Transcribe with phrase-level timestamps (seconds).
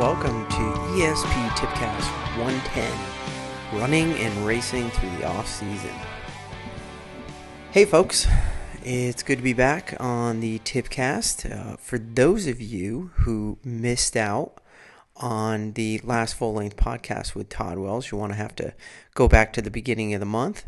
[0.00, 0.56] Welcome to
[0.96, 5.94] ESP Tipcast 110, running and racing through the off season.
[7.70, 8.26] Hey folks,
[8.82, 11.54] it's good to be back on the Tipcast.
[11.54, 14.62] Uh, for those of you who missed out
[15.16, 18.72] on the last full length podcast with Todd Wells, you want to have to
[19.12, 20.64] go back to the beginning of the month.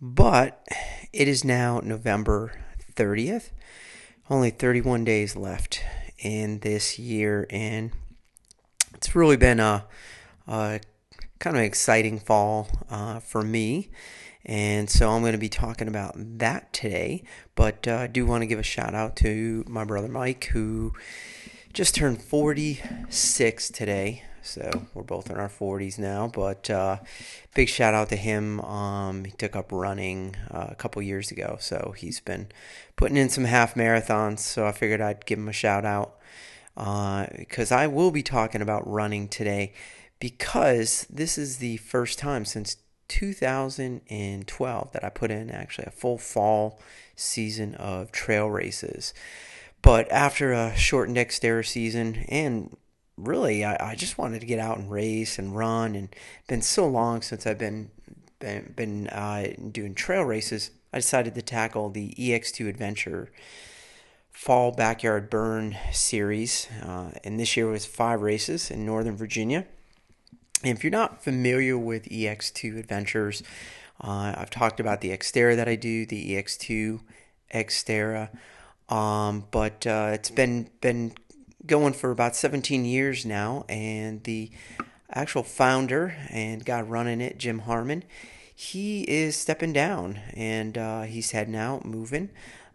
[0.00, 0.66] But
[1.12, 2.58] it is now November
[2.94, 3.50] 30th.
[4.30, 5.84] Only 31 days left
[6.18, 7.92] in this year, and
[9.00, 9.86] it's really been a,
[10.46, 10.78] a
[11.38, 13.88] kind of exciting fall uh, for me.
[14.44, 17.24] And so I'm going to be talking about that today.
[17.54, 20.92] But uh, I do want to give a shout out to my brother Mike, who
[21.72, 24.24] just turned 46 today.
[24.42, 26.28] So we're both in our 40s now.
[26.28, 26.98] But uh,
[27.54, 28.60] big shout out to him.
[28.60, 31.56] Um, he took up running uh, a couple years ago.
[31.58, 32.48] So he's been
[32.96, 34.40] putting in some half marathons.
[34.40, 36.18] So I figured I'd give him a shout out
[36.74, 39.72] because uh, I will be talking about running today
[40.18, 42.76] because this is the first time since
[43.08, 46.80] 2012 that I put in actually a full fall
[47.16, 49.12] season of trail races.
[49.82, 52.76] But after a shortened Xterra season, and
[53.16, 56.14] really, I, I, just wanted to get out and race and run, and
[56.48, 57.90] been so long since I've been
[58.38, 60.70] been, been uh, doing trail races.
[60.92, 63.30] I decided to tackle the EX2 Adventure
[64.40, 69.66] Fall Backyard Burn series, uh, and this year was five races in Northern Virginia.
[70.64, 73.42] And if you're not familiar with EX2 Adventures,
[74.02, 77.00] uh, I've talked about the Xterra that I do, the EX2
[77.54, 78.30] Xterra.
[78.88, 81.12] Um, but uh, it's been been
[81.66, 84.50] going for about 17 years now, and the
[85.10, 88.04] actual founder and guy running it, Jim Harmon,
[88.60, 92.28] he is stepping down, and uh, he's heading out, moving.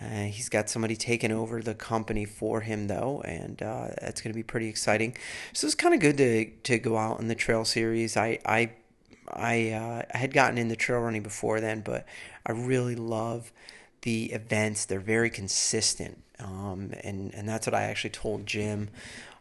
[0.00, 4.32] Uh, he's got somebody taking over the company for him though, and uh, that's going
[4.32, 5.16] to be pretty exciting.
[5.52, 8.16] So it's kind of good to to go out in the trail series.
[8.16, 8.72] I I
[9.32, 12.06] I, uh, I had gotten into trail running before then, but
[12.44, 13.52] I really love
[14.02, 14.84] the events.
[14.84, 18.88] They're very consistent, um, and and that's what I actually told Jim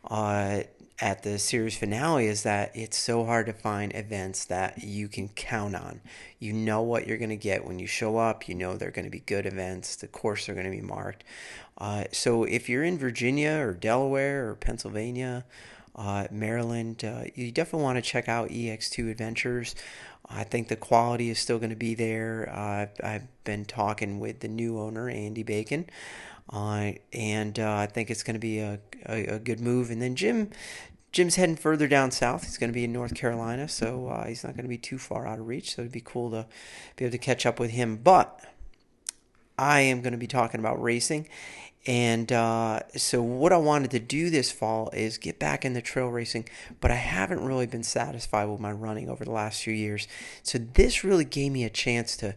[0.10, 0.62] uh,
[1.00, 5.28] at the series finale is that it's so hard to find events that you can
[5.30, 6.02] count on.
[6.40, 8.48] You know what you're going to get when you show up.
[8.50, 9.96] You know they're going to be good events.
[9.96, 11.24] The course are going to be marked.
[11.78, 15.46] Uh, so if you're in Virginia or Delaware or Pennsylvania,
[15.96, 19.76] uh, Maryland, uh, you definitely want to check out EX2 Adventures.
[20.30, 22.50] I think the quality is still going to be there.
[22.52, 25.88] Uh, I've been talking with the new owner, Andy Bacon,
[26.52, 29.92] uh, and uh, I think it's going to be a, a, a, good move.
[29.92, 30.50] And then Jim,
[31.12, 32.46] Jim's heading further down south.
[32.46, 34.98] He's going to be in North Carolina, so uh, he's not going to be too
[34.98, 35.76] far out of reach.
[35.76, 36.46] So it'd be cool to
[36.96, 37.98] be able to catch up with him.
[37.98, 38.40] But
[39.58, 41.28] I am going to be talking about racing.
[41.86, 46.10] And uh, so, what I wanted to do this fall is get back into trail
[46.10, 46.50] racing,
[46.82, 50.06] but I haven't really been satisfied with my running over the last few years.
[50.44, 52.36] So, this really gave me a chance to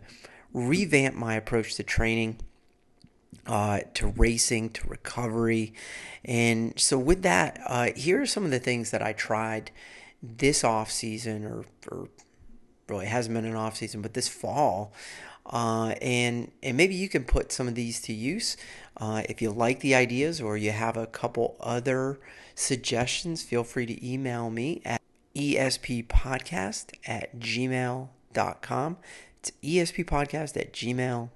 [0.52, 2.38] revamp my approach to training
[3.46, 5.74] uh, to racing to recovery.
[6.24, 9.70] And so, with that, uh, here are some of the things that I tried
[10.22, 12.08] this off season, or, or
[12.88, 14.92] really hasn't been an off season, but this fall.
[15.46, 18.56] Uh, and and maybe you can put some of these to use
[18.98, 22.20] uh, if you like the ideas or you have a couple other
[22.54, 23.42] suggestions.
[23.42, 25.00] Feel free to email me at
[25.34, 28.96] esppodcast at gmail.com.
[29.40, 31.30] It's esppodcast at gmail.com.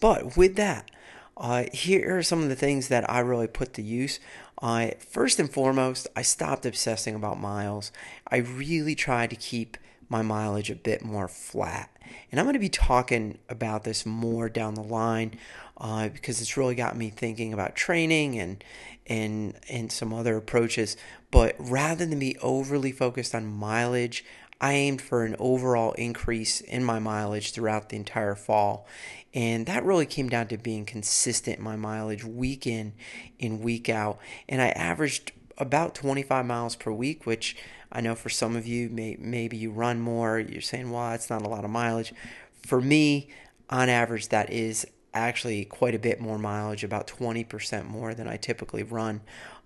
[0.00, 0.90] But with that,
[1.36, 4.18] uh, here are some of the things that I really put to use.
[4.62, 7.92] Uh, first and foremost, I stopped obsessing about miles.
[8.28, 9.76] I really tried to keep
[10.08, 11.90] my mileage a bit more flat.
[12.30, 15.38] And I'm going to be talking about this more down the line
[15.78, 18.64] uh, because it's really got me thinking about training and
[19.08, 20.96] and and some other approaches.
[21.30, 24.24] But rather than be overly focused on mileage,
[24.60, 28.86] I aimed for an overall increase in my mileage throughout the entire fall.
[29.34, 32.94] And that really came down to being consistent in my mileage week in
[33.38, 34.18] and week out.
[34.48, 37.56] And I averaged about 25 miles per week, which
[37.92, 40.38] I know for some of you, may, maybe you run more.
[40.38, 42.14] You're saying, well, it's not a lot of mileage.
[42.62, 43.28] For me,
[43.68, 48.36] on average, that is actually quite a bit more mileage, about 20% more than I
[48.36, 49.20] typically run.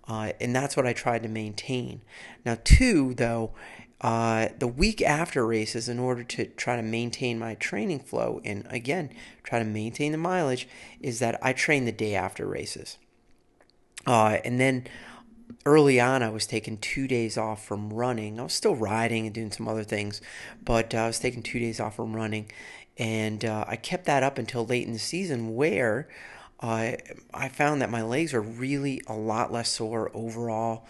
[0.08, 2.00] Uh, and that's what I tried to maintain.
[2.44, 3.52] Now, two, though,
[4.00, 8.66] uh, the week after races in order to try to maintain my training flow and
[8.70, 9.10] again
[9.42, 10.66] try to maintain the mileage
[11.00, 12.96] is that I train the day after races.
[14.06, 14.86] Uh, and then
[15.66, 18.40] early on, I was taking two days off from running.
[18.40, 20.22] I was still riding and doing some other things,
[20.64, 22.50] but uh, I was taking two days off from running.
[22.96, 26.08] And uh, I kept that up until late in the season where
[26.60, 26.92] uh,
[27.32, 30.86] I found that my legs are really a lot less sore overall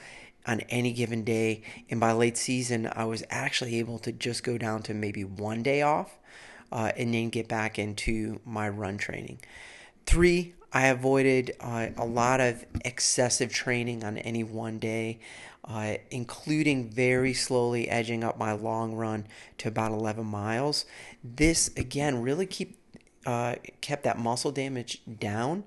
[0.47, 1.63] on any given day.
[1.89, 5.63] And by late season, I was actually able to just go down to maybe one
[5.63, 6.19] day off
[6.73, 9.41] uh, and then get back into my run training.
[10.07, 15.19] Three, I avoided uh, a lot of excessive training on any one day,
[15.65, 19.27] uh, including very slowly edging up my long run
[19.59, 20.85] to about 11 miles.
[21.25, 22.80] This, again, really keep
[23.27, 25.65] uh, kept that muscle damage down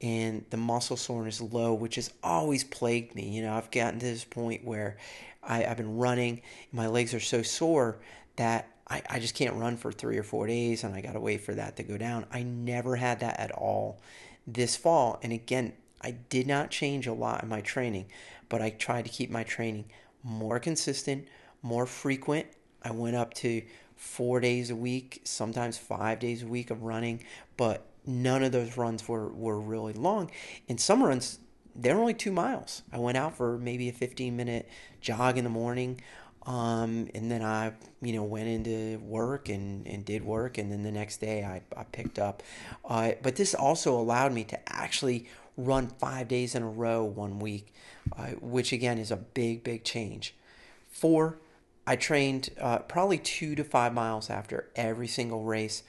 [0.00, 3.28] and the muscle soreness low, which has always plagued me.
[3.28, 4.96] You know, I've gotten to this point where
[5.42, 6.40] I, have been running,
[6.72, 7.98] my legs are so sore
[8.36, 11.20] that I, I just can't run for three or four days and I got to
[11.20, 12.26] wait for that to go down.
[12.32, 14.00] I never had that at all
[14.46, 15.18] this fall.
[15.22, 18.06] And again, I did not change a lot in my training,
[18.48, 19.86] but I tried to keep my training
[20.22, 21.28] more consistent,
[21.62, 22.46] more frequent.
[22.82, 23.62] I went up to
[23.96, 27.24] four days a week, sometimes five days a week of running,
[27.56, 30.30] but none of those runs were, were really long.
[30.68, 31.38] And some runs,
[31.74, 32.82] they're only two miles.
[32.92, 34.68] I went out for maybe a 15 minute
[35.00, 36.00] jog in the morning.
[36.46, 40.58] Um, and then I, you know, went into work and, and did work.
[40.58, 42.42] And then the next day I, I picked up.
[42.84, 45.26] Uh, but this also allowed me to actually
[45.56, 47.72] run five days in a row one week,
[48.16, 50.34] uh, which again is a big, big change.
[50.90, 51.38] Four,
[51.86, 55.82] I trained uh, probably two to five miles after every single race,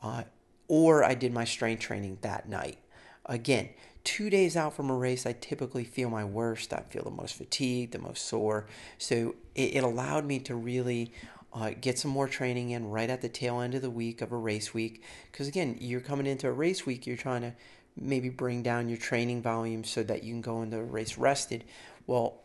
[0.00, 0.24] uh,
[0.68, 2.78] or I did my strength training that night.
[3.26, 3.70] Again,
[4.04, 6.72] two days out from a race, I typically feel my worst.
[6.72, 8.66] I feel the most fatigued, the most sore.
[8.98, 11.12] So it, it allowed me to really
[11.52, 14.32] uh, get some more training in right at the tail end of the week of
[14.32, 15.02] a race week.
[15.30, 17.52] Because again, you're coming into a race week, you're trying to
[17.96, 21.64] maybe bring down your training volume so that you can go into a race rested.
[22.06, 22.38] Well,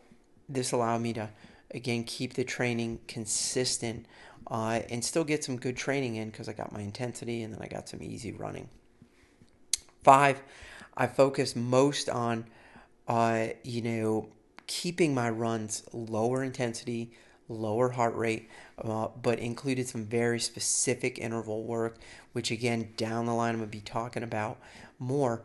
[0.48, 1.30] this allowed me to
[1.72, 4.06] again keep the training consistent
[4.50, 7.60] uh, and still get some good training in because I got my intensity and then
[7.62, 8.68] I got some easy running.
[10.02, 10.42] Five,
[10.96, 12.46] I focus most on,
[13.06, 14.28] uh, you know,
[14.66, 17.12] keeping my runs lower intensity,
[17.48, 18.48] lower heart rate,
[18.78, 21.98] uh, but included some very specific interval work,
[22.32, 24.58] which again, down the line, I'm going to be talking about
[24.98, 25.42] more.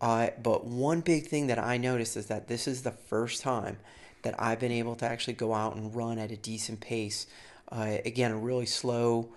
[0.00, 3.78] Uh, but one big thing that I noticed is that this is the first time
[4.26, 7.28] that I've been able to actually go out and run at a decent pace.
[7.70, 9.28] Uh, again, a really slow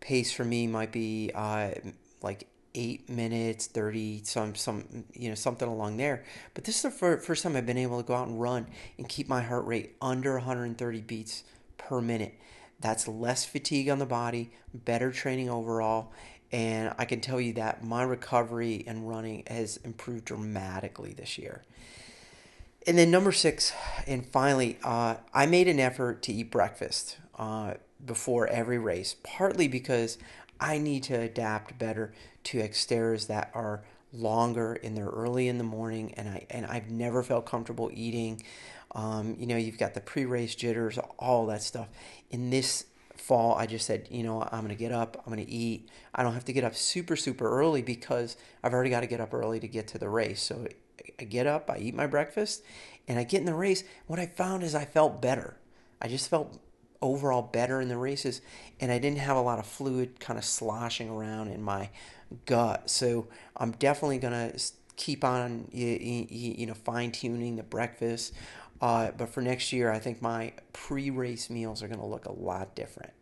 [0.00, 1.72] pace for me might be uh,
[2.22, 6.24] like eight minutes, thirty, some some you know something along there.
[6.54, 9.06] But this is the first time I've been able to go out and run and
[9.06, 11.44] keep my heart rate under 130 beats
[11.76, 12.34] per minute.
[12.80, 16.10] That's less fatigue on the body, better training overall,
[16.52, 21.64] and I can tell you that my recovery and running has improved dramatically this year.
[22.86, 23.72] And then number six,
[24.06, 29.68] and finally, uh, I made an effort to eat breakfast uh, before every race, partly
[29.68, 30.16] because
[30.60, 32.12] I need to adapt better
[32.44, 33.82] to Xterras that are
[34.12, 38.42] longer and they're early in the morning, and I and I've never felt comfortable eating.
[38.94, 41.88] Um, you know, you've got the pre-race jitters, all that stuff.
[42.30, 42.86] In this
[43.20, 45.88] fall, I just said, you know, I'm gonna get up, I'm gonna eat.
[46.14, 49.20] I don't have to get up super super early because I've already got to get
[49.20, 50.42] up early to get to the race.
[50.42, 50.66] So
[51.18, 52.62] I get up, I eat my breakfast,
[53.06, 53.84] and I get in the race.
[54.06, 55.56] What I found is I felt better.
[56.00, 56.58] I just felt
[57.00, 58.40] overall better in the races,
[58.80, 61.90] and I didn't have a lot of fluid kind of sloshing around in my
[62.46, 62.90] gut.
[62.90, 64.52] So I'm definitely gonna
[64.96, 68.34] keep on you, you know fine tuning the breakfast.
[68.80, 72.32] Uh, but for next year, I think my pre-race meals are going to look a
[72.32, 73.12] lot different.